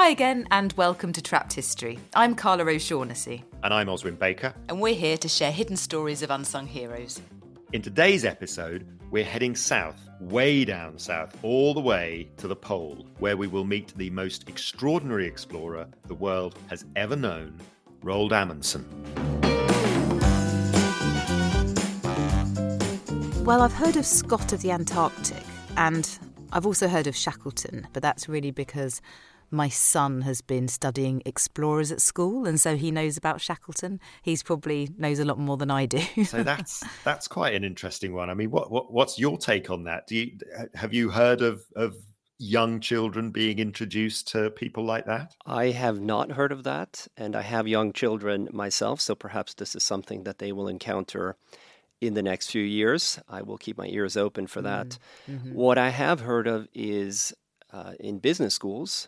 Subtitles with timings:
[0.00, 1.98] Hi again, and welcome to Trapped History.
[2.14, 3.44] I'm Carla O'Shaughnessy.
[3.62, 4.54] And I'm Oswin Baker.
[4.70, 7.20] And we're here to share hidden stories of unsung heroes.
[7.74, 13.06] In today's episode, we're heading south, way down south, all the way to the pole,
[13.18, 17.60] where we will meet the most extraordinary explorer the world has ever known,
[18.02, 18.86] Roald Amundsen.
[23.44, 25.44] Well, I've heard of Scott of the Antarctic,
[25.76, 26.08] and
[26.54, 29.02] I've also heard of Shackleton, but that's really because
[29.50, 34.00] my son has been studying explorers at school, and so he knows about Shackleton.
[34.22, 36.02] He's probably knows a lot more than I do.
[36.24, 38.30] so that's that's quite an interesting one.
[38.30, 40.06] I mean, what, what what's your take on that?
[40.06, 40.38] Do you
[40.74, 41.96] have you heard of of
[42.38, 45.34] young children being introduced to people like that?
[45.44, 49.74] I have not heard of that, and I have young children myself, so perhaps this
[49.74, 51.36] is something that they will encounter
[52.00, 53.18] in the next few years.
[53.28, 54.98] I will keep my ears open for that.
[55.28, 55.52] Mm-hmm.
[55.52, 57.34] What I have heard of is
[57.72, 59.06] uh, in business schools,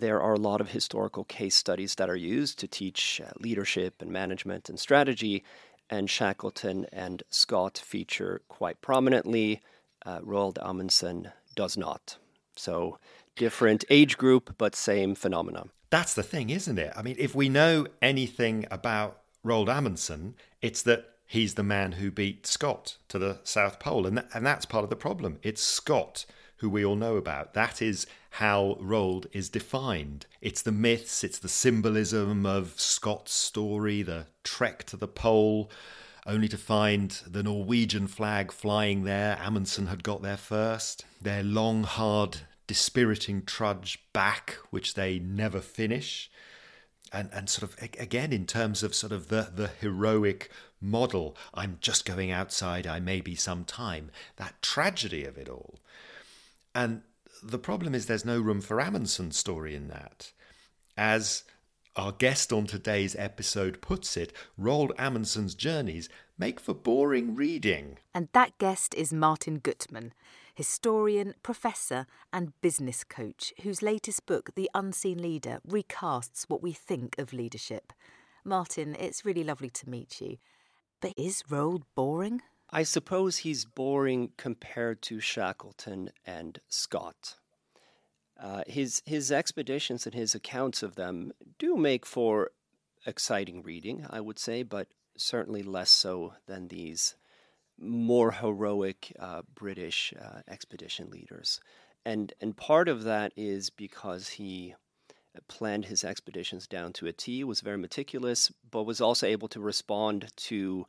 [0.00, 4.00] there are a lot of historical case studies that are used to teach uh, leadership
[4.00, 5.44] and management and strategy,
[5.88, 9.62] and Shackleton and Scott feature quite prominently.
[10.04, 12.16] Uh, Roald Amundsen does not.
[12.56, 12.98] So,
[13.36, 15.70] different age group, but same phenomenon.
[15.90, 16.92] That's the thing, isn't it?
[16.96, 22.10] I mean, if we know anything about Roald Amundsen, it's that he's the man who
[22.10, 24.06] beat Scott to the South Pole.
[24.06, 25.38] And, th- and that's part of the problem.
[25.42, 26.26] It's Scott
[26.58, 27.54] who we all know about.
[27.54, 30.26] That is how Roald is defined.
[30.40, 35.70] It's the myths, it's the symbolism of Scott's story, the trek to the pole,
[36.26, 39.38] only to find the Norwegian flag flying there.
[39.40, 41.04] Amundsen had got there first.
[41.20, 46.30] Their long, hard, dispiriting trudge back, which they never finish.
[47.12, 51.78] And, and sort of again in terms of sort of the, the heroic model i'm
[51.80, 55.78] just going outside i may be some time that tragedy of it all
[56.76, 57.00] and
[57.42, 60.32] the problem is there's no room for Amundsen's story in that.
[60.94, 61.42] As
[61.96, 64.30] our guest on today's episode puts it,
[64.60, 67.96] Roald Amundsen's journeys make for boring reading.
[68.14, 70.12] And that guest is Martin Gutmann,
[70.54, 77.18] historian, professor, and business coach, whose latest book, The Unseen Leader, recasts what we think
[77.18, 77.94] of leadership.
[78.44, 80.36] Martin, it's really lovely to meet you.
[81.00, 82.42] But is Roald boring?
[82.70, 87.36] I suppose he's boring compared to Shackleton and Scott.
[88.38, 92.50] Uh, his his expeditions and his accounts of them do make for
[93.06, 97.16] exciting reading, I would say, but certainly less so than these
[97.78, 101.60] more heroic uh, British uh, expedition leaders.
[102.04, 104.74] And and part of that is because he
[105.48, 109.60] planned his expeditions down to a T, was very meticulous, but was also able to
[109.60, 110.86] respond to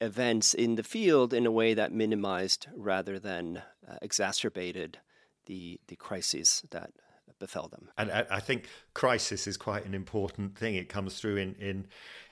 [0.00, 4.98] events in the field in a way that minimized rather than uh, exacerbated
[5.46, 6.90] the the crises that
[7.38, 7.90] befell them.
[7.98, 10.74] And I, think crisis is quite an important thing.
[10.74, 11.86] It comes through in in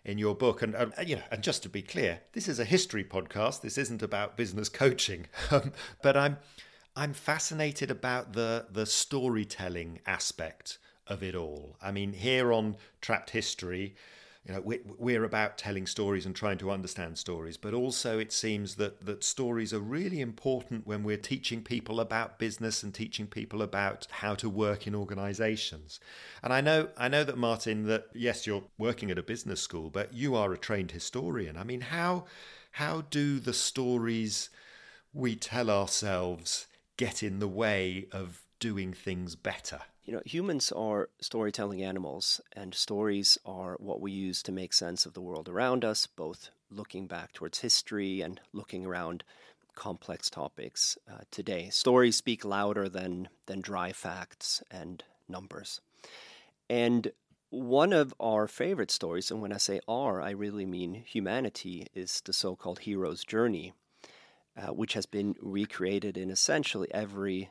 [0.05, 0.63] in your book.
[0.63, 3.61] And um, you know, and just to be clear, this is a history podcast.
[3.61, 5.27] This isn't about business coaching.
[5.51, 6.39] Um, but I'm
[6.97, 11.77] I'm fascinated about the the storytelling aspect of it all.
[11.83, 13.95] I mean, here on Trapped History
[14.47, 14.63] you know,
[14.99, 19.25] we're about telling stories and trying to understand stories, but also it seems that, that
[19.25, 24.35] stories are really important when we're teaching people about business and teaching people about how
[24.35, 25.99] to work in organizations.
[26.43, 29.89] And I know, I know that Martin, that yes, you're working at a business school,
[29.89, 31.57] but you are a trained historian.
[31.57, 32.27] I mean, how,
[32.73, 34.51] how do the stories
[35.15, 36.67] we tell ourselves
[36.99, 39.79] get in the way of doing things better?
[40.07, 45.05] You know, humans are storytelling animals, and stories are what we use to make sense
[45.05, 49.23] of the world around us, both looking back towards history and looking around
[49.75, 51.69] complex topics uh, today.
[51.69, 55.83] Stories speak louder than, than dry facts and numbers.
[56.71, 57.13] And
[57.51, 62.23] one of our favorite stories, and when I say our, I really mean humanity, is
[62.25, 63.75] the so called hero's journey,
[64.57, 67.51] uh, which has been recreated in essentially every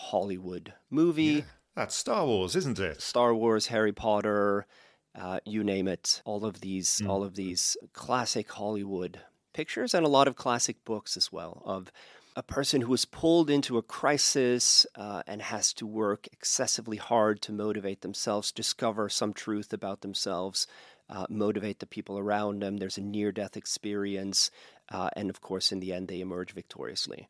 [0.00, 1.22] Hollywood movie.
[1.22, 1.40] Yeah.
[1.76, 3.00] That's Star Wars, isn't it?
[3.00, 4.66] Star Wars, Harry Potter,
[5.14, 6.22] uh, you name it.
[6.24, 7.08] All of these, mm.
[7.08, 9.20] all of these classic Hollywood
[9.52, 11.92] pictures, and a lot of classic books as well of
[12.36, 17.42] a person who is pulled into a crisis uh, and has to work excessively hard
[17.42, 20.66] to motivate themselves, discover some truth about themselves,
[21.08, 22.76] uh, motivate the people around them.
[22.76, 24.50] There's a near death experience,
[24.90, 27.28] uh, and of course, in the end, they emerge victoriously.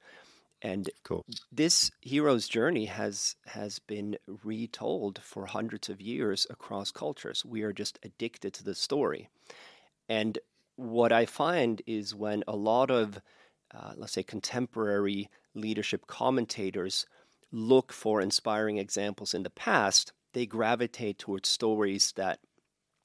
[0.62, 1.24] And cool.
[1.50, 7.44] this hero's journey has has been retold for hundreds of years across cultures.
[7.44, 9.30] We are just addicted to the story.
[10.08, 10.38] And
[10.76, 13.20] what I find is when a lot of,
[13.74, 17.06] uh, let's say, contemporary leadership commentators
[17.52, 22.40] look for inspiring examples in the past, they gravitate towards stories that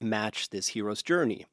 [0.02, 1.46] match this hero's journey.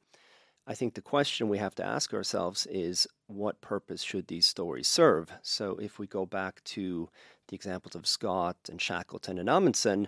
[0.65, 4.87] I think the question we have to ask ourselves is what purpose should these stories
[4.87, 5.31] serve?
[5.41, 7.09] So, if we go back to
[7.47, 10.07] the examples of Scott and Shackleton and Amundsen,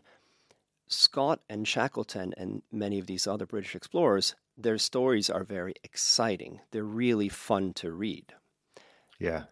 [0.87, 6.61] Scott and Shackleton and many of these other British explorers, their stories are very exciting.
[6.71, 8.33] They're really fun to read.
[9.19, 9.43] Yeah.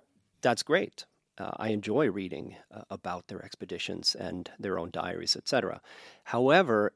[0.42, 1.06] That's great.
[1.38, 5.81] Uh, I enjoy reading uh, about their expeditions and their own diaries, etc.
[6.25, 6.94] However,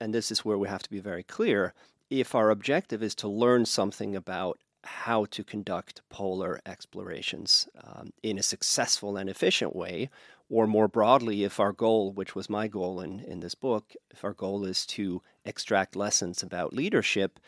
[0.00, 1.72] and this is where we have to be very clear,
[2.10, 8.38] if our objective is to learn something about how to conduct polar explorations um, in
[8.38, 10.08] a successful and efficient way,
[10.48, 14.24] or more broadly, if our goal, which was my goal in, in this book, if
[14.24, 17.40] our goal is to extract lessons about leadership,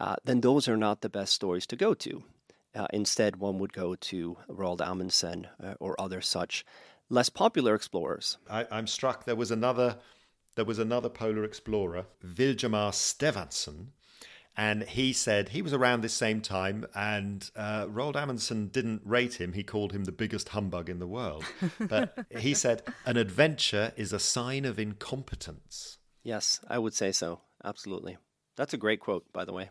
[0.00, 2.22] uh, then those are not the best stories to go to.
[2.74, 6.64] Uh, instead, one would go to Roald Amundsen uh, or other such
[7.08, 8.38] less popular explorers.
[8.50, 9.24] I, I'm struck.
[9.24, 9.98] There was another,
[10.54, 13.88] there was another polar explorer, Vilhjalmur Stefansson,
[14.56, 19.40] and he said he was around this same time, and uh, Roald Amundsen didn't rate
[19.40, 19.52] him.
[19.52, 21.44] He called him the biggest humbug in the world.
[21.78, 25.98] But he said, an adventure is a sign of incompetence.
[26.22, 27.40] Yes, I would say so.
[27.64, 28.16] Absolutely.
[28.56, 29.70] That's a great quote, by the way.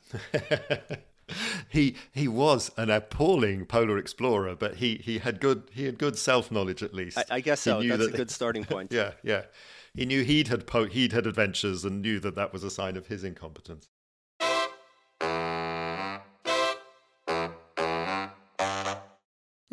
[1.70, 6.18] he he was an appalling polar explorer, but he, he had good he had good
[6.18, 7.18] self knowledge at least.
[7.18, 7.82] I, I guess so.
[7.82, 8.92] That's that, a good starting point.
[8.92, 9.44] yeah, yeah.
[9.96, 12.98] He knew he'd had po- he'd had adventures and knew that that was a sign
[12.98, 13.88] of his incompetence.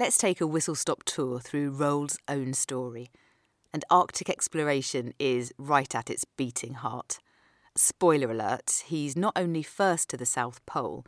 [0.01, 3.11] Let's take a whistle stop tour through Roald's own story.
[3.71, 7.19] And Arctic exploration is right at its beating heart.
[7.77, 11.05] Spoiler alert, he's not only first to the South Pole,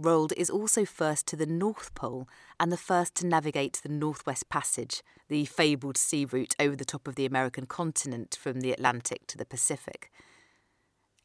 [0.00, 2.26] Roald is also first to the North Pole
[2.58, 7.06] and the first to navigate the Northwest Passage, the fabled sea route over the top
[7.06, 10.10] of the American continent from the Atlantic to the Pacific.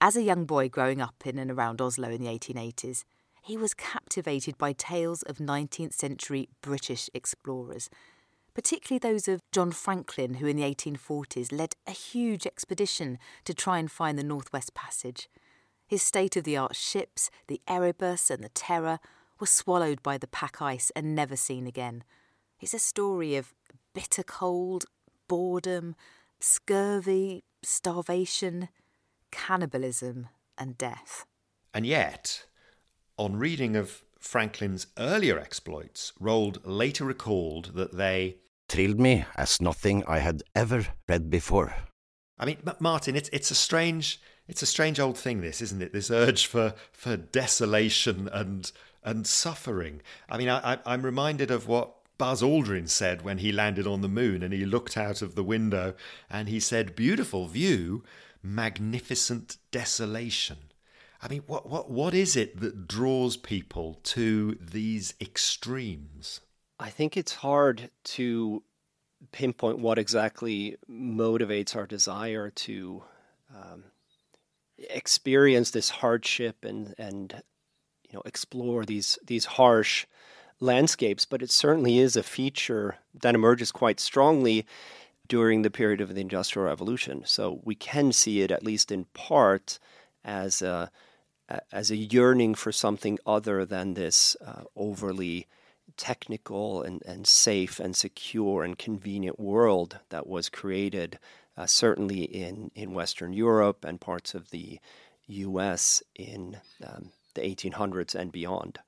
[0.02, 3.06] As a young boy growing up in and around Oslo in the 1880s,
[3.48, 7.90] he was captivated by tales of 19th century British explorers,
[8.54, 13.78] particularly those of John Franklin, who in the 1840s led a huge expedition to try
[13.80, 15.30] and find the Northwest Passage.
[15.88, 19.00] His state of the art ships, the Erebus and the Terror,
[19.40, 22.04] were swallowed by the pack ice and never seen again.
[22.60, 23.54] It's a story of
[23.94, 24.88] bitter cold,
[25.30, 25.96] boredom,
[26.42, 28.68] scurvy, starvation,
[29.32, 30.28] cannibalism,
[30.58, 31.26] and death.
[31.74, 32.47] And yet,
[33.18, 38.38] on reading of Franklin's earlier exploits, Roald later recalled that they
[38.68, 41.76] thrilled me as nothing I had ever read before.
[42.40, 45.94] I mean, Martin, it's it's a strange it's a strange old thing, this isn't it?
[45.94, 48.72] This urge for for desolation and
[49.04, 50.02] and suffering.
[50.30, 54.10] I mean, I, I'm reminded of what Buzz Aldrin said when he landed on the
[54.10, 55.94] moon and he looked out of the window
[56.30, 58.04] and he said, "Beautiful view,
[58.44, 60.58] magnificent desolation."
[61.22, 66.42] I mean, what, what, what is it that draws people to these extremes?
[66.80, 68.64] I think it's hard to
[69.32, 73.04] pinpoint what exactly motivates our desire to
[73.56, 73.86] um,
[74.78, 77.42] experience this hardship and, and
[78.08, 80.06] you know explore these these harsh
[80.60, 81.26] landscapes.
[81.26, 84.68] But it certainly is a feature that emerges quite strongly
[85.28, 87.24] during the period of the Industrial Revolution.
[87.26, 89.80] So we can see it at least in part
[90.24, 90.92] as a
[91.72, 95.48] as a yearning for something other than this uh, overly
[95.96, 101.18] technical and, and safe and secure and convenient world that was created
[101.58, 104.80] uh, certainly in, in Western Europe and parts of the
[105.28, 108.80] US in um, the 1800s and beyond.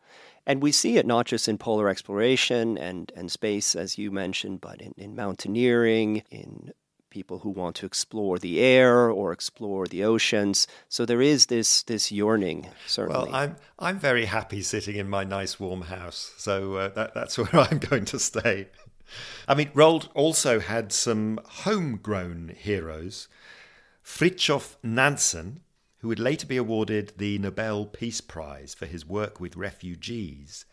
[0.46, 4.62] And we see it not just in polar exploration and, and space, as you mentioned,
[4.62, 6.74] but in, in mountaineering, in
[7.10, 10.68] people who want to explore the air or explore the oceans.
[10.88, 13.32] So there is this this yearning, certainly.
[13.32, 17.38] Well, I'm I'm very happy sitting in my nice warm house, so uh, that, that's
[17.38, 18.68] where I'm going to stay.
[19.48, 23.28] I mean, Roald also had some homegrown heroes.
[24.04, 25.62] Fridtjof Nansen,
[26.00, 30.66] who would later be awarded the Nobel Peace Prize for his work with refugees,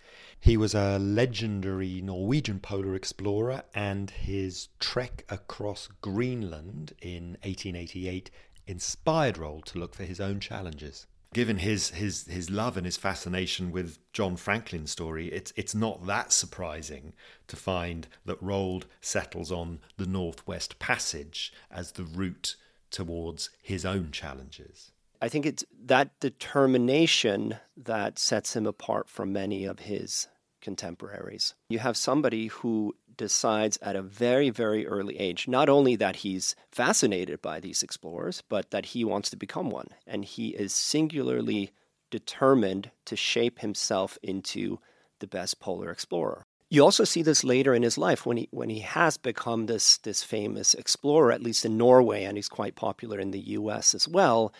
[0.46, 8.30] he was a legendary Norwegian polar explorer, and his trek across Greenland in 1888
[8.64, 11.08] inspired Roald to look for his own challenges.
[11.34, 16.06] Given his, his, his love and his fascination with John Franklin's story, it's, it's not
[16.06, 17.12] that surprising
[17.48, 22.54] to find that Roald settles on the Northwest Passage as the route
[22.92, 24.92] towards his own challenges.
[25.20, 30.28] I think it's that determination that sets him apart from many of his
[30.66, 31.54] contemporaries.
[31.68, 36.56] You have somebody who decides at a very, very early age not only that he's
[36.72, 39.90] fascinated by these explorers, but that he wants to become one.
[40.08, 41.70] And he is singularly
[42.10, 44.80] determined to shape himself into
[45.20, 46.44] the best polar explorer.
[46.68, 49.98] You also see this later in his life when he when he has become this
[49.98, 53.94] this famous explorer, at least in Norway, and he's quite popular in the U.S.
[53.94, 54.52] as well.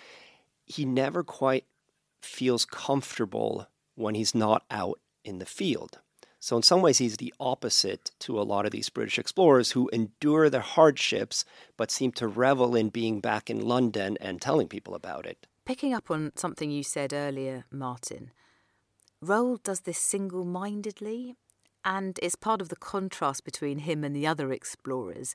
[0.67, 1.65] He never quite
[2.23, 5.99] feels comfortable when he's not out in the field.
[6.39, 9.89] So, in some ways, he's the opposite to a lot of these British explorers who
[9.93, 11.45] endure the hardships
[11.77, 15.47] but seem to revel in being back in London and telling people about it.
[15.65, 18.31] Picking up on something you said earlier, Martin,
[19.25, 21.35] Roald does this single mindedly,
[21.85, 25.35] and it's part of the contrast between him and the other explorers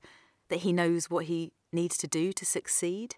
[0.50, 3.16] that he knows what he needs to do to succeed.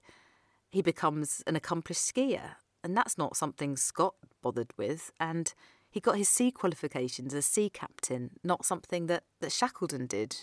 [0.72, 5.54] He becomes an accomplished skier, and that's not something Scott bothered with, and
[5.94, 10.36] he got his sea qualifications as sea captain, not something that, that Shackleton did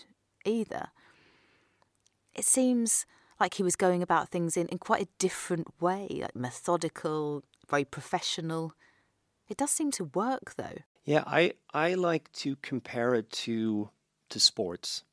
[0.45, 0.91] either.
[2.33, 3.05] It seems
[3.37, 7.83] like he was going about things in, in quite a different way, like methodical, very
[7.83, 8.75] professional.
[9.49, 10.77] It does seem to work though.
[11.03, 13.89] Yeah, I, I like to compare it to
[14.29, 15.03] to sports.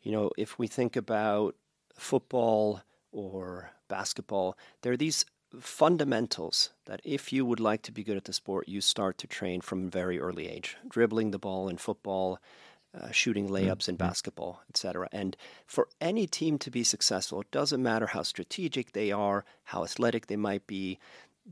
[0.00, 1.56] You know, if we think about
[1.96, 5.24] football or basketball, there are these
[5.60, 9.26] fundamentals that if you would like to be good at the sport, you start to
[9.26, 10.76] train from very early age.
[10.88, 12.38] Dribbling the ball in football,
[12.98, 13.90] uh, shooting layups mm-hmm.
[13.90, 15.08] in basketball, etc.
[15.12, 15.36] And
[15.66, 20.26] for any team to be successful, it doesn't matter how strategic they are, how athletic
[20.26, 20.98] they might be,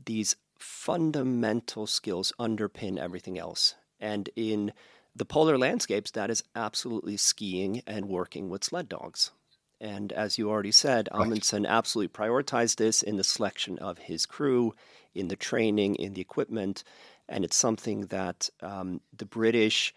[0.05, 3.75] these fundamental skills underpin everything else.
[3.99, 4.73] And in
[5.15, 9.31] the polar landscapes, that is absolutely skiing and working with sled dogs.
[9.81, 11.25] And as you already said, right.
[11.25, 14.73] Amundsen absolutely prioritized this in the selection of his crew,
[15.13, 16.83] in the training, in the equipment.
[17.27, 19.93] And it's something that um, the British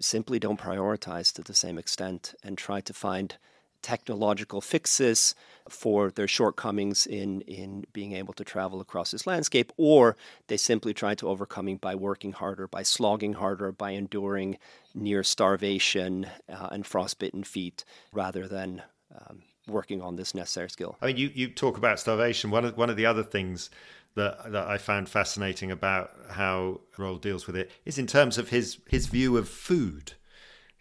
[0.00, 3.36] simply don't prioritize to the same extent and try to find
[3.82, 5.34] technological fixes
[5.68, 10.94] for their shortcomings in, in being able to travel across this landscape, or they simply
[10.94, 14.56] try to overcome it by working harder, by slogging harder, by enduring
[14.94, 18.82] near starvation uh, and frostbitten feet, rather than
[19.16, 20.96] um, working on this necessary skill.
[21.00, 22.50] I mean, you, you talk about starvation.
[22.50, 23.70] One of one of the other things
[24.14, 28.50] that that I found fascinating about how Roald deals with it is in terms of
[28.50, 30.14] his his view of food.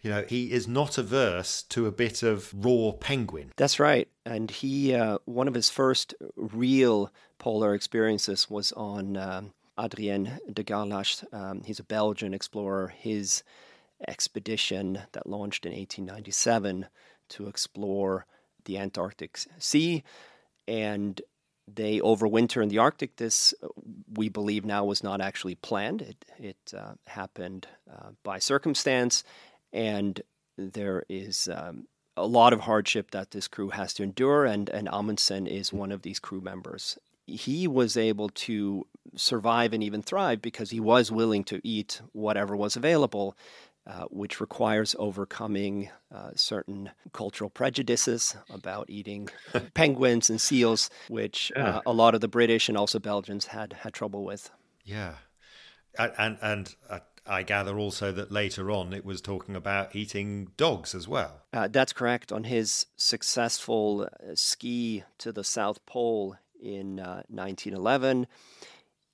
[0.01, 3.51] You know, he is not averse to a bit of raw penguin.
[3.55, 4.07] That's right.
[4.25, 10.63] And he, uh, one of his first real polar experiences was on um, Adrien de
[10.63, 11.23] Gerlache.
[11.31, 12.87] Um, he's a Belgian explorer.
[12.97, 13.43] His
[14.07, 16.87] expedition that launched in 1897
[17.31, 18.25] to explore
[18.65, 20.03] the Antarctic Sea,
[20.67, 21.21] and
[21.73, 23.15] they overwinter in the Arctic.
[23.15, 23.53] This,
[24.13, 26.01] we believe now, was not actually planned.
[26.01, 29.23] It, it uh, happened uh, by circumstance,
[29.73, 30.21] and
[30.57, 34.89] there is um, a lot of hardship that this crew has to endure, and, and
[34.91, 36.97] Amundsen is one of these crew members.
[37.25, 38.85] He was able to
[39.15, 43.37] survive and even thrive because he was willing to eat whatever was available.
[43.87, 49.27] Uh, which requires overcoming uh, certain cultural prejudices about eating
[49.73, 51.77] penguins and seals, which yeah.
[51.77, 54.51] uh, a lot of the British and also Belgians had had trouble with.
[54.85, 55.15] Yeah,
[55.97, 60.93] and and uh, I gather also that later on it was talking about eating dogs
[60.93, 61.41] as well.
[61.51, 62.31] Uh, that's correct.
[62.31, 68.27] On his successful ski to the South Pole in 1911,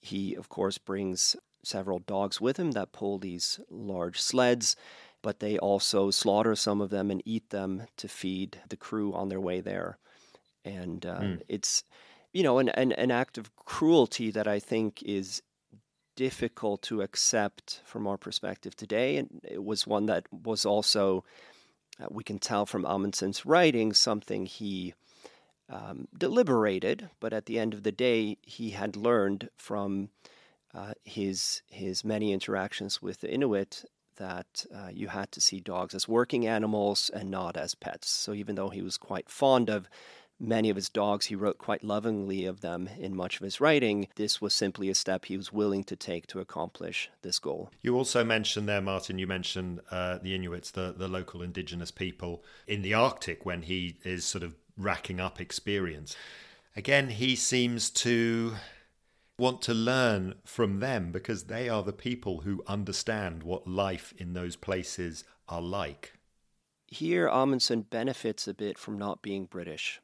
[0.01, 4.75] he of course brings several dogs with him that pull these large sleds,
[5.21, 9.29] but they also slaughter some of them and eat them to feed the crew on
[9.29, 9.97] their way there.
[10.63, 11.41] And uh, mm.
[11.47, 11.83] it's,
[12.33, 15.41] you know, an, an, an act of cruelty that I think is
[16.15, 19.17] difficult to accept from our perspective today.
[19.17, 21.24] And it was one that was also,
[22.01, 24.93] uh, we can tell from Amundsen's writing, something he
[25.69, 30.09] um, deliberated, but at the end of the day, he had learned from
[30.77, 33.84] uh, his his many interactions with the Inuit
[34.17, 38.10] that uh, you had to see dogs as working animals and not as pets.
[38.10, 39.89] So even though he was quite fond of
[40.39, 44.07] many of his dogs, he wrote quite lovingly of them in much of his writing.
[44.15, 47.69] This was simply a step he was willing to take to accomplish this goal.
[47.81, 52.43] You also mentioned there, Martin, you mentioned uh, the Inuits, the, the local indigenous people
[52.67, 56.15] in the Arctic when he is sort of racking up experience.
[56.75, 58.53] Again, he seems to
[59.38, 64.34] want to learn from them because they are the people who understand what life in
[64.34, 66.13] those places are like.
[66.88, 70.01] Here, Amundsen benefits a bit from not being British.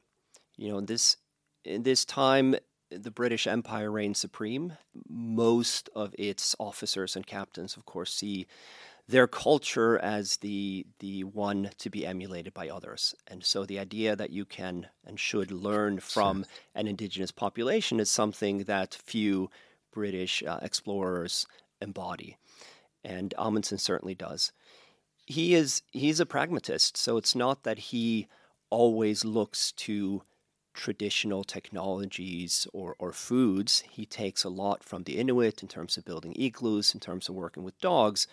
[0.56, 1.16] You know, in this
[1.64, 2.54] in this time,
[2.90, 4.74] the British Empire reigns supreme.
[5.08, 8.46] Most of its officers and captains, of course, see
[9.06, 13.14] their culture as the the one to be emulated by others.
[13.26, 18.10] And so the idea that you can and should learn from an indigenous population is
[18.10, 19.50] something that few
[19.92, 21.46] British uh, explorers
[21.80, 22.36] embody.
[23.04, 24.52] And Amundsen certainly does.
[25.26, 28.28] He is he's a pragmatist, so it's not that he
[28.70, 30.22] always looks to
[30.74, 33.84] traditional technologies or, or foods.
[33.88, 37.36] He takes a lot from the Inuit in terms of building igloos, in terms of
[37.36, 38.26] working with dogs,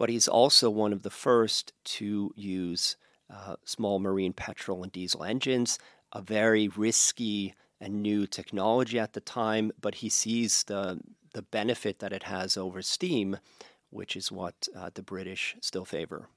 [0.00, 2.96] but he's also one of the first to use
[3.28, 5.78] uh, small marine petrol and diesel engines,
[6.14, 10.98] a very risky and new technology at the time, but he sees the,
[11.34, 13.36] the benefit that it has over steam,
[13.90, 16.30] which is what uh, the British still favor.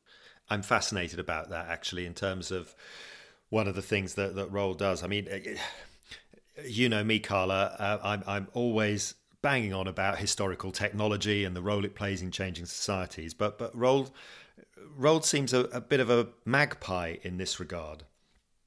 [0.50, 2.76] I'm fascinated about that actually, in terms of
[3.48, 5.04] one of the things that, that Roald does.
[5.04, 5.56] I mean, eh,
[6.66, 11.62] you know me, Carla, uh, I'm, I'm always banging on about historical technology and the
[11.62, 13.36] role it plays in changing societies.
[13.36, 14.10] But but Roald
[15.00, 18.04] Roald seems a, a bit of a magpie in this regard.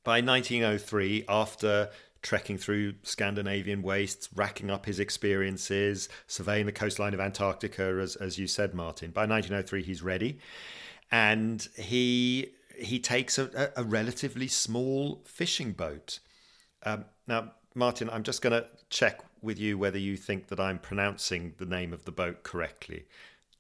[0.04, 1.90] By 1903, after
[2.22, 8.38] trekking through Scandinavian wastes, racking up his experiences, surveying the coastline of Antarctica, as, as
[8.38, 9.10] you said, Martin.
[9.10, 10.38] By 1903, he's ready,
[11.10, 16.18] and he he takes a, a relatively small fishing boat.
[16.82, 20.78] Um, now, Martin, I'm just going to check with you whether you think that I'm
[20.78, 23.04] pronouncing the name of the boat correctly.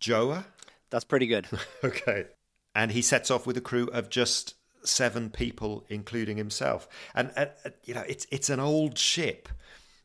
[0.00, 0.44] Gjøa?
[0.90, 1.46] That's pretty good.
[1.84, 2.26] okay.
[2.74, 4.54] And he sets off with a crew of just
[4.84, 6.88] seven people, including himself.
[7.14, 7.46] And, uh,
[7.84, 9.48] you know, it's it's an old ship,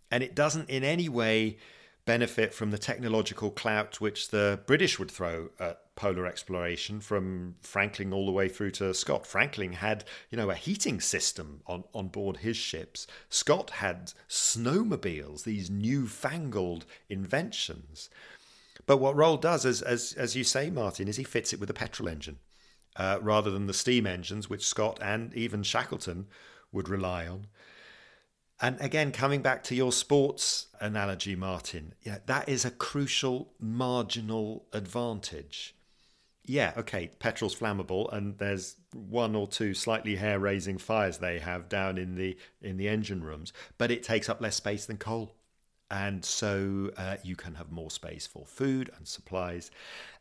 [0.10, 1.58] and it doesn't in any way
[2.06, 8.12] benefit from the technological clout which the British would throw at polar exploration from Franklin
[8.12, 9.28] all the way through to Scott.
[9.28, 13.06] Franklin had, you know, a heating system on, on board his ships.
[13.30, 18.10] Scott had snowmobiles, these newfangled inventions.
[18.88, 21.70] But what Roald does, as, as, as you say, Martin, is he fits it with
[21.70, 22.40] a petrol engine
[22.96, 26.26] uh, rather than the steam engines which Scott and even Shackleton
[26.72, 27.46] would rely on.
[28.60, 34.66] And again, coming back to your sports analogy, Martin, yeah, that is a crucial marginal
[34.74, 35.76] advantage.
[36.44, 41.98] Yeah, okay, petrol's flammable, and there's one or two slightly hair-raising fires they have down
[41.98, 45.36] in the in the engine rooms, but it takes up less space than coal,
[45.92, 49.70] and so uh, you can have more space for food and supplies,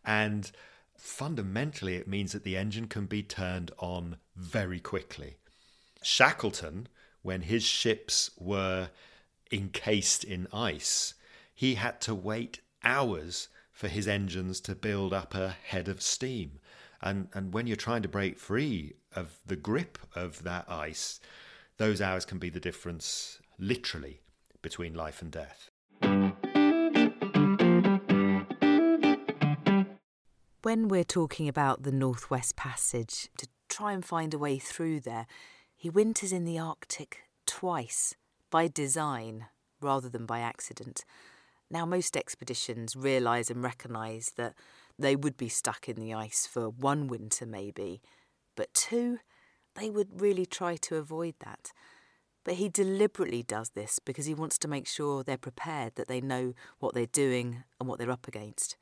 [0.04, 0.52] and
[0.98, 5.36] fundamentally, it means that the engine can be turned on very quickly.
[6.02, 6.88] Shackleton
[7.22, 8.90] when his ships were
[9.52, 11.14] encased in ice,
[11.54, 13.48] he had to wait hours
[13.80, 16.58] for his engines to build up a head of steam.
[17.00, 21.18] And, and when you're trying to break free of the grip of that ice,
[21.78, 24.20] those hours can be the difference, literally,
[24.60, 25.70] between life and death.
[30.60, 35.26] When we're talking about the Northwest Passage, to try and find a way through there,
[35.74, 38.14] he winters in the Arctic twice,
[38.50, 39.46] by design
[39.80, 41.06] rather than by accident.
[41.70, 44.54] Now, most expeditions realise and recognise that
[44.98, 48.02] they would be stuck in the ice for one winter, maybe,
[48.56, 49.18] but two,
[49.76, 51.72] they would really try to avoid that.
[52.44, 56.20] But he deliberately does this because he wants to make sure they're prepared, that they
[56.20, 58.76] know what they're doing and what they're up against.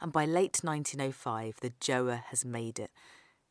[0.00, 2.90] And by late 1905, the Gjøa has made it,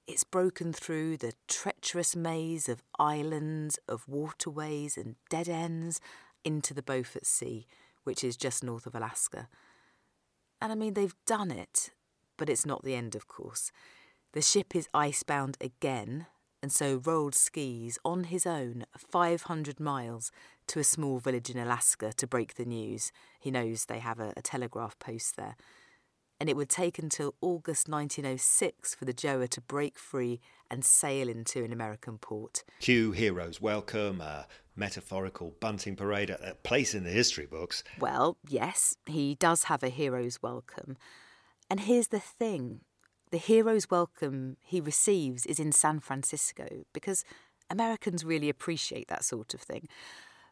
[0.08, 5.99] it's broken through the treacherous maze of islands, of waterways and dead ends
[6.43, 7.65] into the Beaufort Sea,
[8.05, 9.49] which is just north of Alaska.
[10.61, 11.91] And I mean, they've done it,
[12.37, 13.71] but it's not the end, of course.
[14.31, 16.27] The ship is icebound again,
[16.63, 20.31] and so Roald skis on his own 500 miles
[20.67, 23.11] to a small village in Alaska to break the news.
[23.39, 25.55] He knows they have a, a telegraph post there
[26.39, 30.39] and it would take until August 1906 for the Gjøa to break free
[30.69, 32.63] and sail into an American port.
[32.79, 37.83] Cue Heroes Welcome, a metaphorical bunting parade, at a place in the history books.
[37.99, 40.97] Well, yes, he does have a hero's welcome.
[41.69, 42.81] And here's the thing
[43.31, 47.25] the hero's welcome he receives is in San Francisco because
[47.69, 49.88] Americans really appreciate that sort of thing.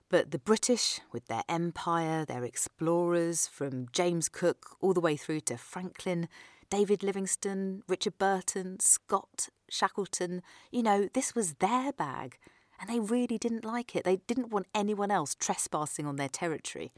[0.10, 5.42] But the British, with their empire, their explorers, from James Cook all the way through
[5.42, 6.28] to Franklin,
[6.70, 12.38] David Livingstone, Richard Burton, Scott, Shackleton, you know, this was their bag.
[12.80, 14.04] And they really didn't like it.
[14.04, 16.92] They didn't want anyone else trespassing on their territory.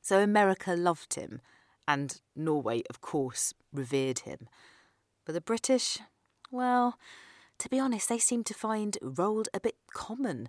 [0.00, 1.40] So America loved him,
[1.86, 4.48] and Norway, of course, revered him.
[5.26, 5.98] But the British,
[6.50, 6.98] well,
[7.58, 10.48] to be honest, they seemed to find Roald a bit common.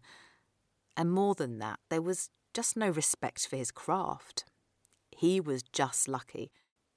[0.96, 4.46] And more than that, there was just no respect for his craft.
[5.12, 6.52] He was just lucky.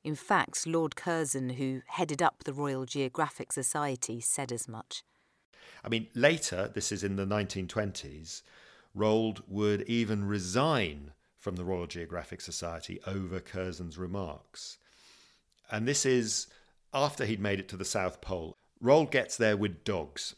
[0.05, 5.03] In fact, Lord Curzon, who headed up the Royal Geographic Society, said as much.
[5.85, 8.43] I mean, later, this is in the 1920s,
[8.97, 14.79] Roald would even resign from the Royal Geographic Society over Curzon's remarks.
[15.71, 16.47] And this is
[16.95, 18.57] after he'd made it to the South Pole.
[18.83, 20.35] Roald gets there with dogs.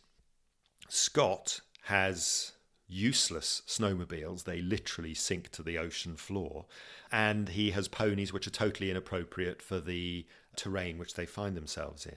[0.88, 2.52] Scott has
[2.88, 4.44] useless snowmobiles.
[4.44, 6.64] They literally sink to the ocean floor.
[7.12, 12.06] And he has ponies which are totally inappropriate for the terrain which they find themselves
[12.06, 12.16] in.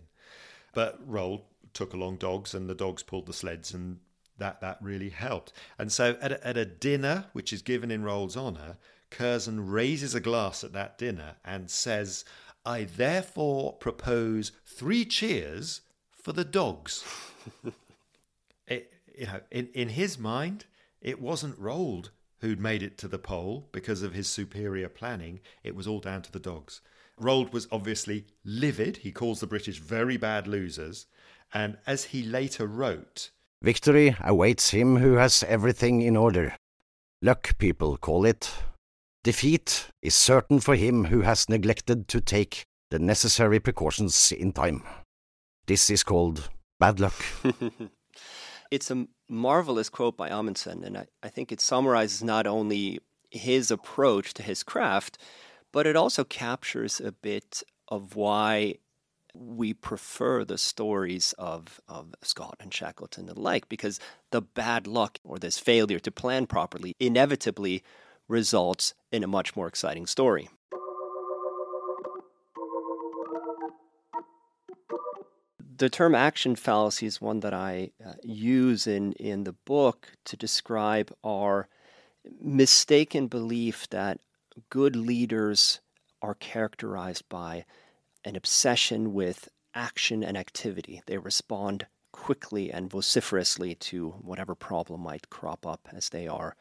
[0.74, 1.42] But Roald
[1.74, 4.00] took along dogs, and the dogs pulled the sleds, and
[4.38, 5.54] that, that really helped.
[5.78, 8.78] And so at a, at a dinner, which is given in Roald's honour,
[9.12, 12.26] Curzon raises a glass at that dinner and says,
[12.66, 17.04] I therefore propose three cheers for the dogs.
[18.68, 20.66] it, you know, in, in his mind,
[21.02, 22.10] it wasn't Roald
[22.42, 25.40] who'd made it to the pole because of his superior planning.
[25.64, 26.82] It was all down to the dogs.
[27.20, 28.98] Roald was obviously livid.
[28.98, 31.08] He calls the British very bad losers.
[31.54, 36.56] And as he later wrote, Victory awaits him who has everything in order.
[37.22, 38.52] Luck, people call it.
[39.24, 44.84] Defeat is certain for him who has neglected to take the necessary precautions in time.
[45.68, 47.14] This is called bad luck.
[48.72, 53.70] it's a marvelous quote by Amundsen, and I, I think it summarizes not only his
[53.70, 55.18] approach to his craft,
[55.72, 58.76] but it also captures a bit of why
[59.34, 64.00] we prefer the stories of, of Scott and Shackleton and the like, because
[64.32, 67.84] the bad luck or this failure to plan properly inevitably
[68.28, 70.50] results in a much more exciting story.
[75.80, 80.36] the term action fallacy is one that I uh, use in, in the book to
[80.36, 81.70] describe our
[82.42, 84.20] mistaken belief that
[84.70, 85.80] good leaders
[86.22, 87.66] are characterized by
[88.26, 91.02] an obsession with action and activity.
[91.06, 96.56] They respond quickly and vociferously to whatever problem might crop up as they are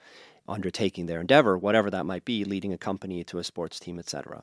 [0.46, 4.42] undertaking their endeavor, whatever that might be, leading a company to a sports team, etc.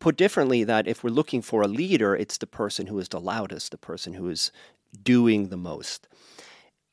[0.00, 3.20] Put differently, that if we're looking for a leader, it's the person who is the
[3.20, 4.50] loudest, the person who is
[5.02, 6.08] doing the most.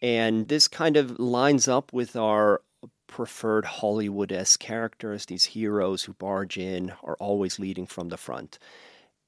[0.02, 2.62] And this kind of lines up with our
[3.08, 8.60] preferred Hollywood esque characters, these heroes who barge in, are always leading from the front.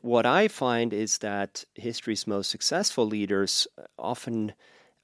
[0.02, 4.54] What I find is that history's most successful leaders often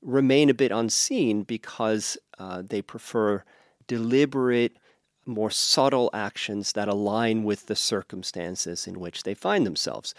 [0.01, 3.43] remain a bit unseen because uh, they prefer
[3.87, 4.77] deliberate,
[5.25, 10.13] more subtle actions that align with the circumstances in which they find themselves.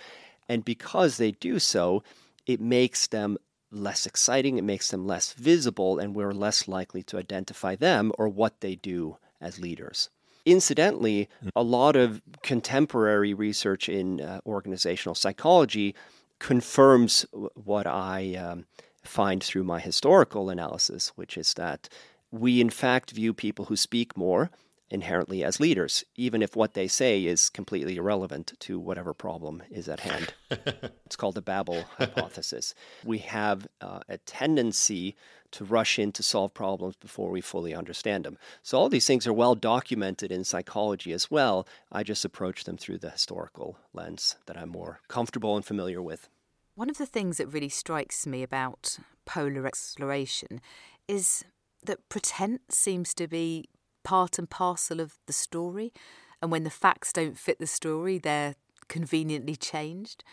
[0.49, 2.03] And because they do so,
[2.47, 3.39] it makes them
[3.73, 8.29] less exciting, it makes them less visible, and we're less likely to identify them or
[8.29, 10.11] what they do as leaders.
[10.45, 11.49] Incidentally, hmm.
[11.57, 15.95] a lot of contemporary research in uh, organizational psychology
[16.39, 18.67] confirms what I um,
[19.05, 21.89] find through my historical analysis, which is that
[22.31, 24.51] we in fact view people who speak more
[24.93, 29.89] inherently as leaders, even if what they say is completely irrelevant to whatever problem is
[29.89, 30.35] at hand.
[30.51, 32.75] it's called the babble hypothesis.
[33.03, 35.17] We have uh, a tendency
[35.53, 38.37] to rush in to solve problems before we fully understand them.
[38.63, 41.67] So, all these things are well documented in psychology as well.
[41.91, 46.29] I just approach them through the historical lens that I'm more comfortable and familiar with.
[46.75, 50.61] One of the things that really strikes me about polar exploration
[51.09, 51.45] is
[51.83, 53.69] that pretense seems to be
[54.03, 55.93] part and parcel of the story.
[56.41, 58.57] And when the facts don't fit the story, they're
[58.89, 60.25] conveniently changed.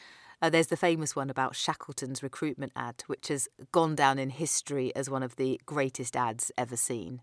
[0.42, 4.96] Uh, there's the famous one about Shackleton's recruitment ad, which has gone down in history
[4.96, 7.22] as one of the greatest ads ever seen.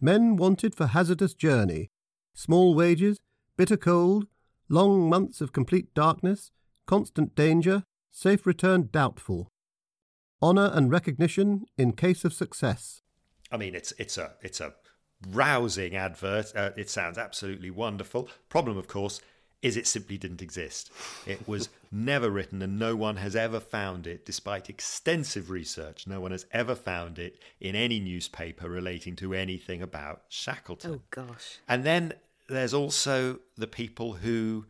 [0.00, 1.88] Men wanted for hazardous journey,
[2.34, 3.18] small wages,
[3.56, 4.26] bitter cold,
[4.68, 6.50] long months of complete darkness,
[6.86, 9.48] constant danger, safe return doubtful.
[10.42, 13.02] Honour and recognition in case of success.
[13.50, 14.74] I mean, it's it's a it's a
[15.30, 16.52] rousing advert.
[16.54, 18.28] Uh, it sounds absolutely wonderful.
[18.48, 19.20] Problem, of course,
[19.62, 20.90] is it simply didn't exist.
[21.26, 26.06] It was never written, and no one has ever found it, despite extensive research.
[26.06, 30.92] No one has ever found it in any newspaper relating to anything about Shackleton.
[30.92, 31.58] Oh gosh!
[31.68, 32.14] And then
[32.48, 34.66] there's also the people who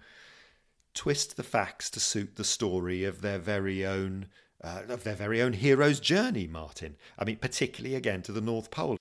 [0.94, 4.26] twist the facts to suit the story of their very own
[4.64, 6.96] uh, of their very own hero's journey, Martin.
[7.18, 8.96] I mean, particularly again to the North Pole.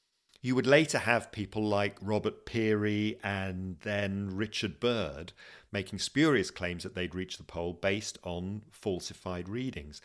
[0.46, 5.34] You would later have people like Robert Peary and then Richard Byrd
[5.72, 10.04] making spurious claims that they'd reached the pole based on falsified readings.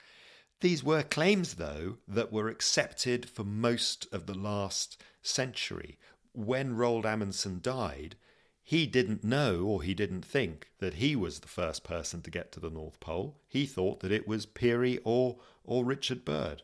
[0.62, 5.98] These were claims, though, that were accepted for most of the last century.
[6.32, 8.16] When Roald Amundsen died,
[8.62, 12.50] he didn't know or he didn't think that he was the first person to get
[12.52, 13.36] to the North Pole.
[13.46, 16.62] He thought that it was Peary or or Richard Byrd.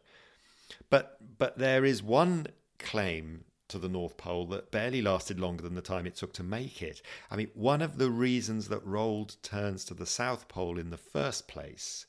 [0.89, 2.47] But but there is one
[2.79, 6.42] claim to the North Pole that barely lasted longer than the time it took to
[6.42, 7.02] make it.
[7.31, 10.96] I mean, one of the reasons that Roald turns to the South Pole in the
[10.96, 12.07] first place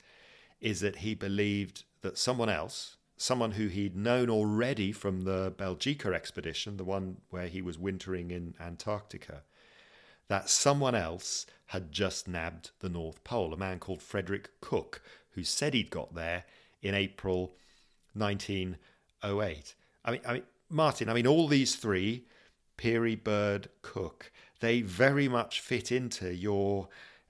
[0.61, 6.13] is that he believed that someone else, someone who he'd known already from the Belgica
[6.13, 9.43] expedition, the one where he was wintering in Antarctica,
[10.27, 15.43] that someone else had just nabbed the North Pole, a man called Frederick Cook, who
[15.43, 16.45] said he'd got there
[16.81, 17.55] in April
[18.13, 19.75] 1908.
[20.05, 22.25] I mean, I mean, Martin, I mean, all these three,
[22.75, 26.89] Peary, Byrd, Cook, they very much fit into your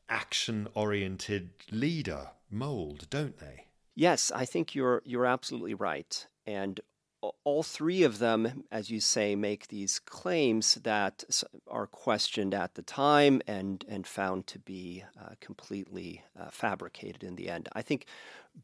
[0.09, 3.65] action oriented leader mold, don't they?
[3.95, 6.27] Yes, I think you're you're absolutely right.
[6.45, 6.79] And
[7.43, 11.23] all three of them, as you say, make these claims that
[11.67, 17.35] are questioned at the time and, and found to be uh, completely uh, fabricated in
[17.35, 17.69] the end.
[17.73, 18.05] I think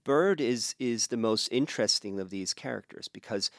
[0.03, 3.49] Byrd is, is the most interesting of these characters because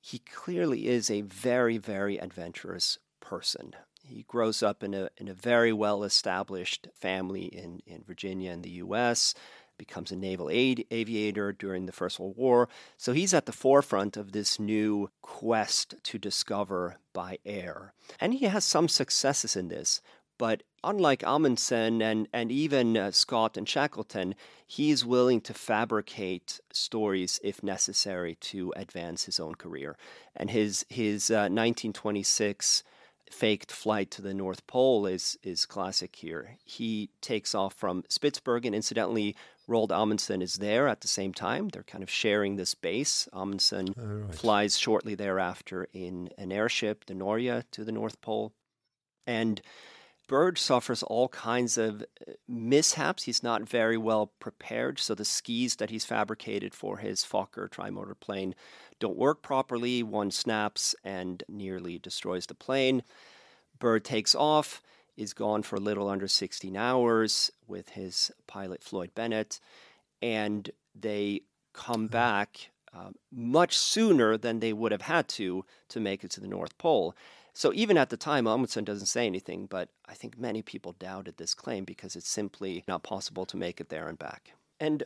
[0.00, 3.74] he clearly is a very, very adventurous person.
[4.02, 8.62] He grows up in a, in a very well established family in, in Virginia in
[8.62, 9.34] the US
[9.80, 12.68] becomes a naval aid, aviator during the First World War.
[12.98, 17.94] So he's at the forefront of this new quest to discover by air.
[18.20, 20.02] And he has some successes in this.
[20.40, 24.34] But unlike Amundsen and, and even uh, Scott and Shackleton,
[24.66, 29.98] he's willing to fabricate stories if necessary to advance his own career.
[30.34, 32.82] And his, his uh, 1926
[33.30, 36.56] faked flight to the North Pole is is classic here.
[36.64, 38.74] He takes off from Spitsbergen.
[38.74, 39.36] Incidentally,
[39.68, 41.68] Roald Amundsen is there at the same time.
[41.68, 43.28] They're kind of sharing this base.
[43.34, 44.34] Amundsen right.
[44.34, 48.54] flies shortly thereafter in an airship, the Norge, to the North Pole.
[49.26, 49.60] And
[50.30, 53.24] Byrd suffers all kinds of uh, mishaps.
[53.24, 58.14] He's not very well prepared, so the skis that he's fabricated for his Fokker trimotor
[58.18, 58.54] plane
[59.00, 60.04] don't work properly.
[60.04, 63.02] One snaps and nearly destroys the plane.
[63.80, 64.80] Byrd takes off,
[65.16, 69.58] is gone for a little under 16 hours with his pilot Floyd Bennett,
[70.22, 71.40] and they
[71.72, 76.40] come back uh, much sooner than they would have had to to make it to
[76.40, 77.16] the North Pole.
[77.52, 81.36] So even at the time, Amundsen doesn't say anything, but I think many people doubted
[81.36, 84.52] this claim because it's simply not possible to make it there and back.
[84.78, 85.02] And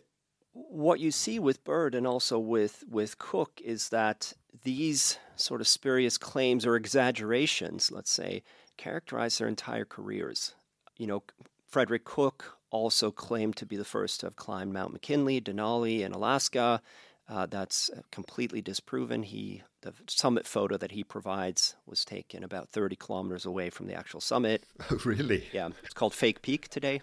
[0.53, 5.67] what you see with Byrd and also with, with Cook is that these sort of
[5.67, 8.43] spurious claims or exaggerations, let's say,
[8.77, 10.55] characterize their entire careers.
[10.97, 11.23] You know,
[11.67, 16.13] Frederick Cook also claimed to be the first to have climbed Mount McKinley, Denali, in
[16.13, 16.81] Alaska.
[17.29, 19.23] Uh, that's completely disproven.
[19.23, 23.95] He the summit photo that he provides was taken about 30 kilometers away from the
[23.95, 24.65] actual summit.
[24.91, 25.45] Oh, really?
[25.53, 27.01] Yeah, it's called Fake Peak today.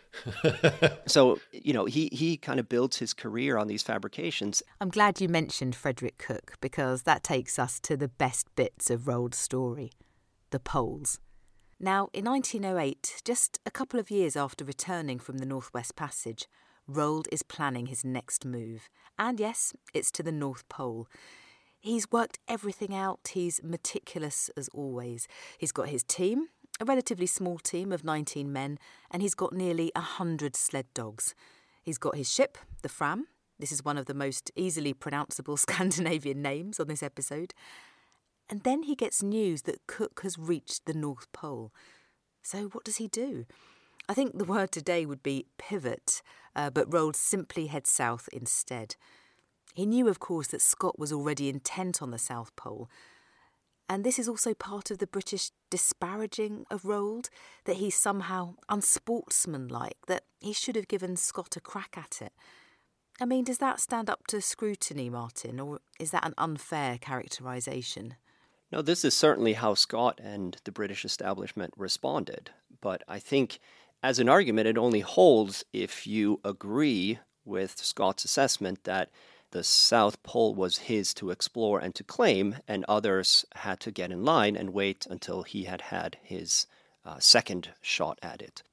[1.07, 4.61] so you know he he kind of builds his career on these fabrications.
[4.79, 9.01] I'm glad you mentioned Frederick Cook because that takes us to the best bits of
[9.01, 9.91] Roald's story,
[10.51, 11.19] the poles.
[11.79, 16.47] Now, in 1908, just a couple of years after returning from the Northwest Passage,
[16.87, 18.89] Roald is planning his next move.
[19.17, 21.07] And yes, it's to the North Pole.
[21.81, 25.27] He's worked everything out, he's meticulous as always.
[25.57, 28.77] He's got his team, a relatively small team of 19 men,
[29.09, 31.33] and he's got nearly a hundred sled dogs.
[31.81, 33.25] He's got his ship, the Fram.
[33.57, 37.55] This is one of the most easily pronounceable Scandinavian names on this episode.
[38.47, 41.71] And then he gets news that Cook has reached the North Pole.
[42.43, 43.45] So, what does he do?
[44.07, 46.21] I think the word today would be pivot,
[46.55, 48.95] uh, but Roald simply heads south instead.
[49.73, 52.89] He knew, of course, that Scott was already intent on the South Pole.
[53.87, 57.29] And this is also part of the British disparaging of Roald,
[57.65, 62.31] that he's somehow unsportsmanlike, that he should have given Scott a crack at it.
[63.19, 68.15] I mean, does that stand up to scrutiny, Martin, or is that an unfair characterisation?
[68.71, 72.51] No, this is certainly how Scott and the British establishment responded.
[72.79, 73.59] But I think
[74.01, 79.09] as an argument, it only holds if you agree with Scott's assessment that
[79.51, 84.11] the South Pole was his to explore and to claim, and others had to get
[84.11, 86.67] in line and wait until he had had his
[87.05, 88.63] uh, second shot at it.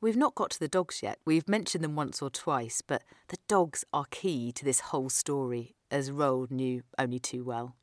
[0.00, 1.18] We've not got to the dogs yet.
[1.24, 5.74] We've mentioned them once or twice, but the dogs are key to this whole story,
[5.90, 7.74] as Roald knew only too well.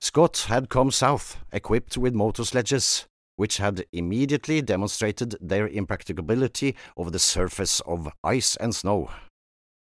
[0.00, 7.10] Scott had come south, equipped with motor sledges, which had immediately demonstrated their impracticability over
[7.10, 9.10] the surface of ice and snow.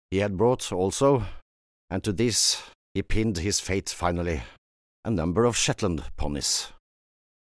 [0.10, 1.24] He had brought also,
[1.92, 4.42] and to this he pinned his fate finally,
[5.04, 6.70] a number of Shetland ponies.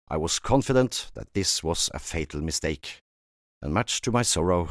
[0.09, 2.99] I was confident that this was a fatal mistake,
[3.61, 4.71] and much to my sorrow,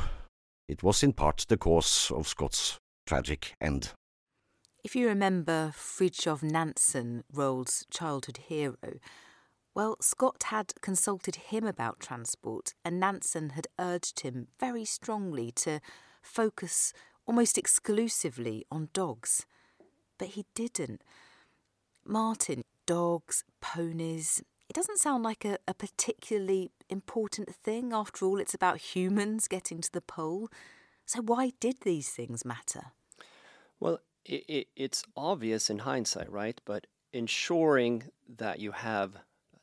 [0.67, 3.91] it was in part the cause of Scott's tragic end.
[4.83, 8.99] If you remember Fridtjof Nansen, Roald's childhood hero,
[9.75, 15.81] well, Scott had consulted him about transport, and Nansen had urged him very strongly to
[16.23, 16.93] focus
[17.27, 19.45] almost exclusively on dogs.
[20.17, 21.01] But he didn't.
[22.05, 27.93] Martin, dogs, ponies, it doesn't sound like a, a particularly important thing.
[27.93, 30.49] After all, it's about humans getting to the pole.
[31.05, 32.91] So, why did these things matter?
[33.79, 36.59] Well, it, it, it's obvious in hindsight, right?
[36.65, 38.03] But ensuring
[38.37, 39.17] that you have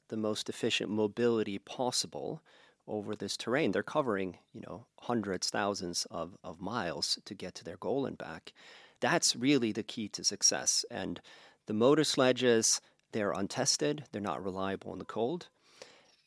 [0.09, 2.43] the most efficient mobility possible
[2.87, 7.65] over this terrain, they're covering, you know, hundreds, thousands of, of miles to get to
[7.65, 8.53] their goal and back.
[9.05, 10.83] That's really the key to success.
[10.91, 11.21] And
[11.67, 12.81] the motor sledges,
[13.13, 15.49] they're untested, they're not reliable in the cold.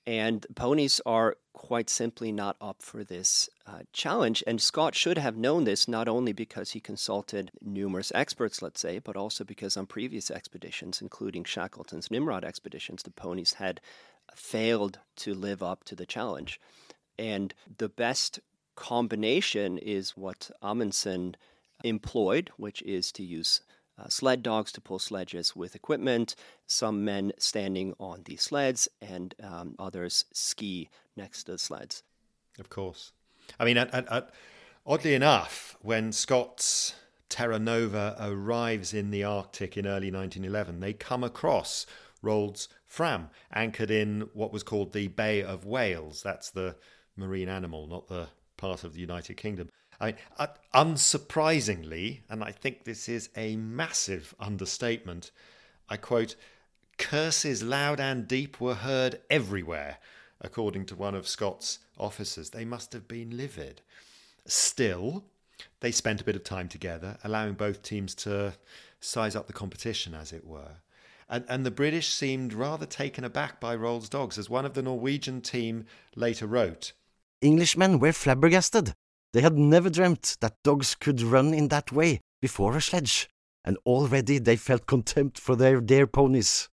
[0.05, 4.43] And ponies are quite simply not up for this uh, challenge.
[4.45, 8.99] And Scott should have known this not only because he consulted numerous experts, let's say,
[8.99, 13.81] but also because on previous expeditions, including Shackleton's Nimrod expeditions, the ponies had
[14.35, 16.61] failed to live up to the challenge.
[17.17, 18.39] And the best
[18.75, 21.37] combination is what Amundsen
[21.83, 23.61] employed, which is to use
[23.99, 26.35] uh, sled dogs to pull sledges with equipment,
[26.67, 32.03] some men standing on the sleds, and um, others ski next to the sleds.
[32.59, 33.11] Of course.
[33.59, 33.77] I mean,
[34.85, 36.93] oddly enough, when Scott's
[37.29, 41.85] Terra Nova arrives in the Arctic in early 1911, they come across
[42.21, 46.21] Roald's Fram, anchored in what was called the Bay of Whales.
[46.23, 46.75] That's the
[47.15, 49.69] marine animal, not the part of the United Kingdom.
[49.99, 55.31] I mean, uh, unsurprisingly, and I think this is a massive understatement,
[55.89, 56.35] I quote,
[56.97, 59.97] curses loud and deep were heard everywhere,
[60.41, 62.51] according to one of Scott's officers.
[62.51, 63.81] They must have been livid.
[64.45, 65.25] Still,
[65.79, 68.53] they spent a bit of time together, allowing both teams to
[68.99, 70.77] size up the competition, as it were.
[71.29, 74.81] And, and the British seemed rather taken aback by Roald's dogs, as one of the
[74.81, 76.93] Norwegian team later wrote.
[77.41, 78.93] Englishmen were flabbergasted.
[79.37, 83.29] They had never dreamt that dogs could run in that way before a sledge,
[83.63, 86.69] and already they felt contempt for their dear ponies.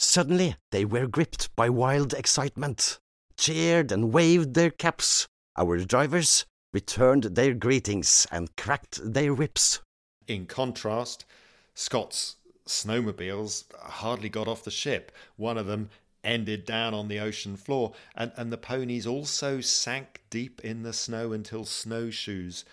[0.00, 2.98] Suddenly they were gripped by wild excitement,
[3.36, 5.28] cheered and waved their caps.
[5.56, 9.80] Our drivers returned their greetings and cracked their whips.
[10.26, 11.24] In contrast,
[11.76, 12.34] Scott's
[12.66, 15.12] snowmobiles hardly got off the ship.
[15.36, 15.88] One of them
[16.24, 20.92] ended down on the ocean floor, and, and the ponies also sank deep in the
[20.92, 22.64] snow until snowshoes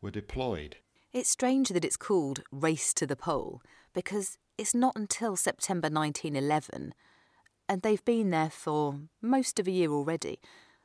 [0.00, 0.76] were deployed.
[1.12, 3.60] It's strange that it's called Race to the Pole
[3.92, 6.94] because it's not until September 1911,
[7.68, 10.40] and they've been there for most of a year already,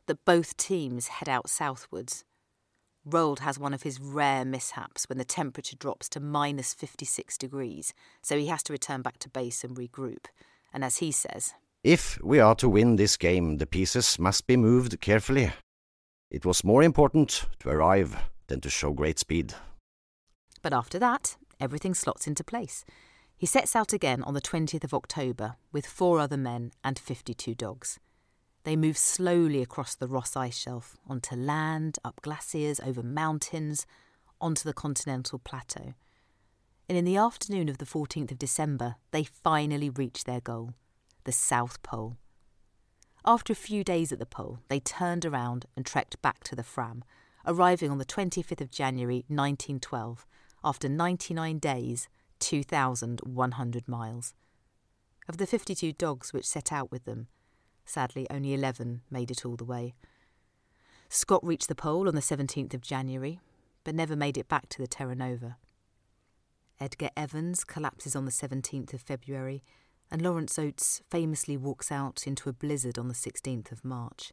[0.08, 2.24] that both teams head out southwards.
[3.08, 7.94] Roald has one of his rare mishaps when the temperature drops to minus 56 degrees,
[8.22, 10.26] so he has to return back to base and regroup.
[10.74, 14.58] And as he says, if we are to win this game, the pieces must be
[14.58, 15.52] moved carefully.
[16.30, 19.54] It was more important to arrive than to show great speed.
[20.62, 22.84] But after that, everything slots into place.
[23.38, 27.54] He sets out again on the 20th of October with four other men and 52
[27.56, 28.00] dogs.
[28.64, 33.86] They move slowly across the Ross ice shelf, onto land, up glaciers, over mountains,
[34.42, 35.94] onto the continental plateau.
[36.90, 40.74] And in the afternoon of the 14th of December, they finally reach their goal
[41.28, 42.16] the South Pole.
[43.26, 46.64] After a few days at the pole, they turned around and trekked back to the
[46.64, 47.04] Fram,
[47.46, 50.26] arriving on the 25th of January 1912
[50.64, 52.08] after 99 days,
[52.40, 54.34] 2,100 miles.
[55.28, 57.28] Of the 52 dogs which set out with them,
[57.84, 59.96] sadly only 11 made it all the way.
[61.10, 63.42] Scott reached the pole on the 17th of January,
[63.84, 65.58] but never made it back to the Terra Nova.
[66.80, 69.62] Edgar Evans collapses on the 17th of February
[70.10, 74.32] and Lawrence Oates famously walks out into a blizzard on the 16th of March.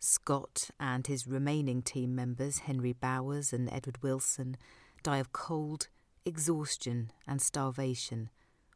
[0.00, 4.56] Scott and his remaining team members, Henry Bowers and Edward Wilson,
[5.02, 5.88] die of cold,
[6.24, 8.28] exhaustion, and starvation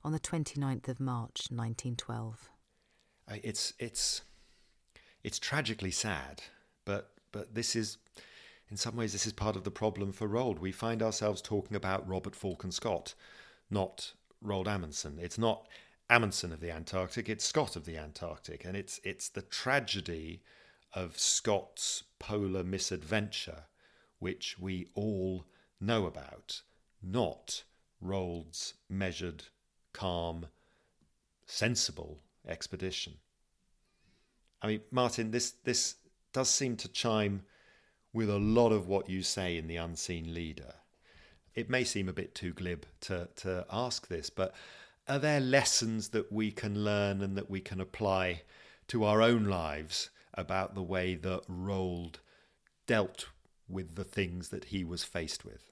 [0.05, 2.51] on the 29th of March 1912.
[3.31, 4.23] It's it's
[5.23, 6.43] it's tragically sad,
[6.87, 7.99] but but this is
[8.71, 10.61] in some ways this is part of the problem for Roald.
[10.61, 13.15] We find ourselves talking about Robert Falcon Scott,
[13.71, 15.19] not Roald Amundsen.
[15.21, 15.69] It's not
[16.11, 20.43] Amundsen of the Antarctic, it's Scott of the Antarctic, and it's it's the tragedy
[20.95, 23.65] of Scott's polar misadventure,
[24.19, 25.45] which we all
[25.81, 26.63] know about,
[27.03, 27.65] not
[28.01, 29.45] Roald's measured,
[29.93, 30.47] calm,
[31.45, 33.15] sensible expedition.
[34.63, 35.97] I mean, Martin, this this
[36.33, 37.43] does seem to chime
[38.15, 40.75] with a lot of what you say in the unseen leader.
[41.55, 44.55] It may seem a bit too glib to to ask this, but
[45.09, 48.43] are there lessons that we can learn and that we can apply
[48.89, 52.17] to our own lives about the way that Roald
[52.87, 53.29] dealt
[53.69, 55.71] with the things that he was faced with?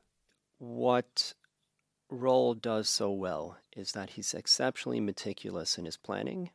[0.58, 1.34] What
[2.10, 6.50] Roald does so well is that he's exceptionally meticulous in his planning.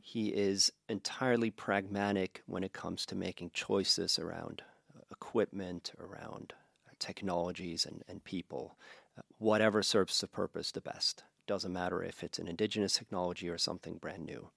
[0.00, 4.62] He is entirely pragmatic when it comes to making choices around
[4.94, 6.54] uh, equipment, around
[6.86, 8.78] uh, technologies, and, and people,
[9.18, 11.24] uh, whatever serves the purpose the best.
[11.46, 14.50] Doesn't matter if it's an indigenous technology or something brand new.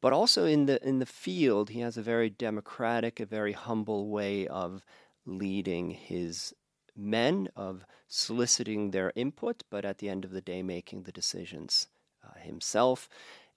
[0.00, 4.08] But also in the in the field, he has a very democratic, a very humble
[4.08, 4.84] way of
[5.26, 6.54] leading his
[6.96, 11.88] men, of soliciting their input, but at the end of the day, making the decisions
[12.24, 13.08] uh, himself.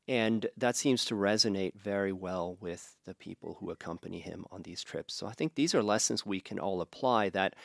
[0.08, 4.84] And that seems to resonate very well with the people who accompany him on these
[4.84, 5.14] trips.
[5.14, 7.56] So I think these are lessons we can all apply that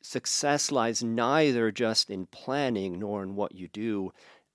[0.00, 4.12] success lies neither just in planning nor in what you do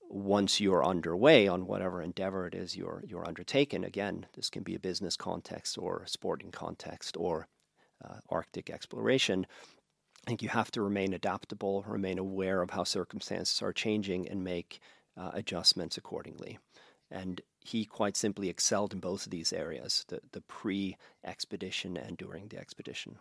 [0.09, 3.83] once you're underway on whatever endeavor it is you're you're undertaken.
[3.83, 7.47] Again, this can be a business context or sporting context or
[8.03, 9.45] uh, Arctic exploration.
[10.25, 14.43] I think you have to remain adaptable, remain aware of how circumstances are changing, and
[14.43, 14.79] make
[15.15, 16.59] uh, adjustments accordingly.
[17.09, 22.17] And he quite simply excelled in both of these areas the, the pre expedition and
[22.17, 23.17] during the expedition.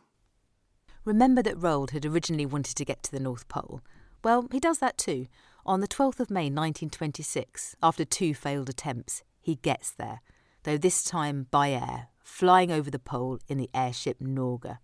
[1.04, 3.80] Remember that Roald had originally wanted to get to the North Pole.
[4.22, 5.26] Well, he does that too.
[5.68, 10.22] On the 12th of May 1926, after two failed attempts, he gets there,
[10.62, 14.78] though this time by air, flying over the pole in the airship Norge.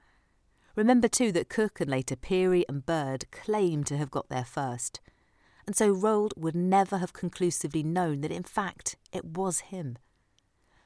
[0.76, 5.00] Remember too that Cook and later Peary and Byrd claim to have got there first,
[5.66, 9.96] and so Roald would never have conclusively known that in fact it was him.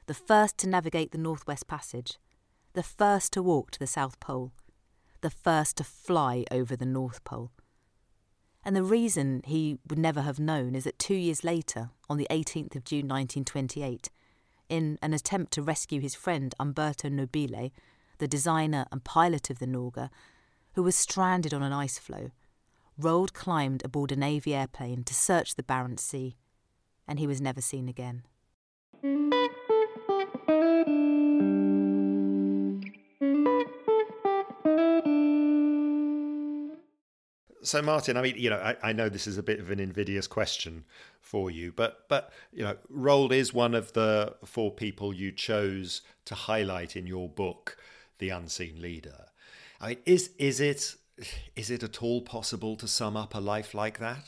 [0.07, 2.19] The first to navigate the Northwest Passage,
[2.75, 4.53] the first to walk to the South Pole,
[5.23, 7.51] the first to fly over the North Pole.
[8.69, 12.27] And the reason he would never have known is that two years later, on the
[12.31, 14.11] 18th of June 1928,
[14.69, 17.73] in an attempt to rescue his friend Umberto Nobile,
[18.19, 20.11] the designer and pilot of the Norge,
[20.75, 22.31] who was stranded on an ice floe,
[23.01, 26.37] Roald climbed aboard a Navy airplane to search the Barents Sea,
[27.07, 28.25] and he was never seen again.
[37.69, 39.79] So, Martin, I mean, you know, I, I, know this is a bit of an
[39.79, 40.87] invidious question
[41.21, 46.01] for you, but but you know, Roald is one of the four people you chose
[46.25, 47.77] to highlight in your book,
[48.21, 49.27] The Unseen Leader.
[49.83, 50.97] I mean, is is it
[51.57, 54.25] is it at all possible to sum up a life like that?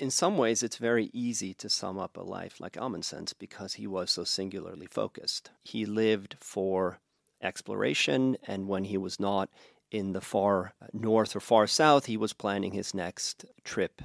[0.00, 3.86] In some ways, it's very easy to sum up a life like Amundsen's because he
[3.86, 5.52] was so singularly focused.
[5.62, 6.98] He lived for
[7.40, 9.50] exploration, and when he was not
[9.90, 14.02] in the far north or far south, he was planning his next trip.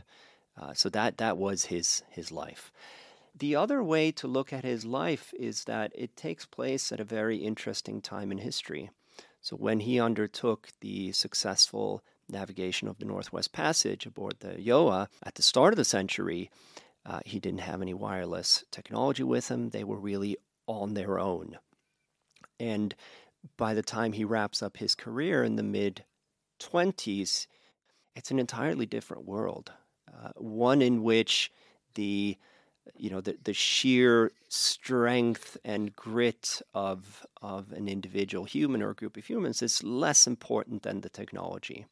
[0.59, 2.71] Uh, so that that was his his life.
[3.38, 7.05] The other way to look at his life is that it takes place at a
[7.05, 8.91] very interesting time in history.
[9.41, 15.36] So when he undertook the successful navigation of the Northwest Passage aboard the Gjøa at
[15.36, 16.51] the start of the century,
[17.05, 19.69] uh, he didn't have any wireless technology with him.
[19.69, 21.57] They were really on their own.
[22.59, 22.93] And
[23.58, 26.04] by the time he wraps up his career in the mid
[26.60, 27.48] 20s,
[28.16, 29.72] it's an entirely different world.
[30.12, 31.52] Uh, one in which
[31.96, 32.38] the
[32.96, 39.18] you know the, the sheer strength and grit of of an individual human or group
[39.18, 41.86] of humans is less important than the technology.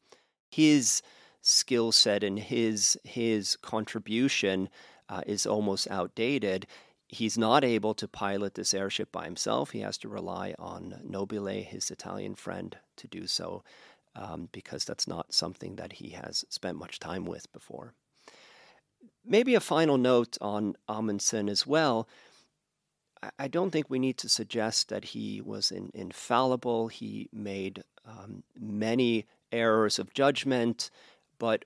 [0.50, 1.02] His
[1.42, 4.68] skill set and his his contribution
[5.08, 6.66] uh, is almost outdated
[7.10, 9.72] he's not able to pilot this airship by himself.
[9.72, 13.64] He has to rely on Nobile, his Italian friend, to do so
[14.14, 17.94] um, because that's not something that he has spent much time with before.
[19.24, 22.08] Maybe a final note on Amundsen as well.
[23.38, 26.88] I don't think we need to suggest that he was in, infallible.
[26.88, 30.90] He made um, many errors of judgment,
[31.38, 31.64] but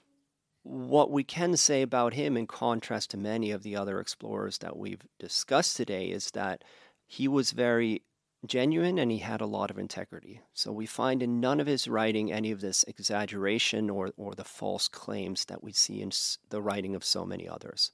[0.64, 4.76] what we can say about him, in contrast to many of the other explorers that
[4.76, 6.64] we've discussed today, is that
[7.06, 8.02] he was very
[8.46, 10.40] genuine and he had a lot of integrity.
[10.52, 14.44] So we find in none of his writing any of this exaggeration or, or the
[14.44, 16.10] false claims that we see in
[16.50, 17.90] the writing of so many others.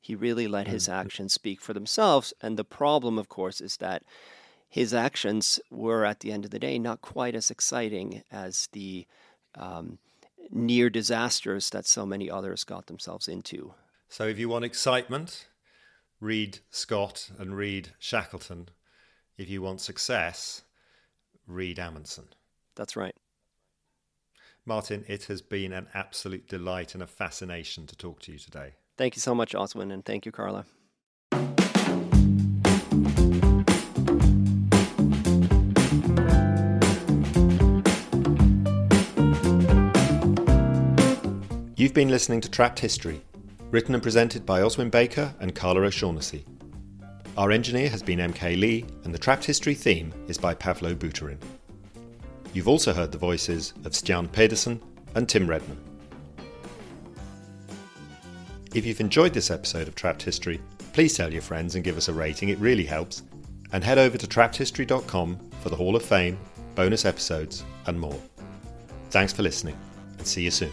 [0.00, 1.00] He really let his mm-hmm.
[1.00, 2.34] actions speak for themselves.
[2.40, 4.02] And the problem, of course, is that
[4.68, 9.06] his actions were, at the end of the day, not quite as exciting as the
[9.54, 9.98] um,
[10.50, 13.74] near disasters that so many others got themselves into.
[14.08, 15.48] So, if you want excitement,
[16.20, 18.68] read Scott and read Shackleton.
[19.36, 20.62] if you want success,
[21.46, 22.28] read Amundsen.
[22.76, 23.14] That's right.
[24.64, 28.74] Martin, it has been an absolute delight and a fascination to talk to you today.
[28.96, 30.64] Thank you so much, Oswin, and thank you, Carla.
[41.84, 43.20] You've been listening to Trapped History,
[43.70, 46.46] written and presented by Oswin Baker and Carla O'Shaughnessy.
[47.36, 51.36] Our engineer has been MK Lee, and the Trapped History theme is by Pavlo Buterin.
[52.54, 54.80] You've also heard the voices of Stian Pedersen
[55.14, 55.76] and Tim Redman.
[58.74, 60.62] If you've enjoyed this episode of Trapped History,
[60.94, 63.24] please tell your friends and give us a rating, it really helps.
[63.72, 66.38] And head over to trappedhistory.com for the Hall of Fame,
[66.76, 68.18] bonus episodes, and more.
[69.10, 69.76] Thanks for listening,
[70.16, 70.72] and see you soon.